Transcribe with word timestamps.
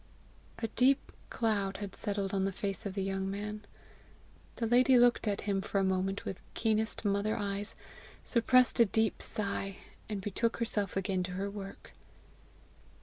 A 0.57 0.67
deep 0.69 1.11
cloud 1.29 1.77
had 1.77 1.95
settled 1.95 2.33
on 2.33 2.43
the 2.43 2.51
face 2.51 2.87
of 2.87 2.95
the 2.95 3.03
young 3.03 3.29
man. 3.29 3.63
The 4.55 4.65
lady 4.65 4.97
looked 4.97 5.27
at 5.27 5.41
him 5.41 5.61
for 5.61 5.77
a 5.77 5.83
moment 5.83 6.25
with 6.25 6.41
keenest 6.55 7.05
mother 7.05 7.37
eyes, 7.37 7.75
suppressed 8.25 8.79
a 8.79 8.85
deep 8.85 9.21
sigh, 9.21 9.77
and 10.09 10.19
betook 10.19 10.57
herself 10.57 10.97
again 10.97 11.21
to 11.21 11.33
her 11.33 11.51
work. 11.51 11.93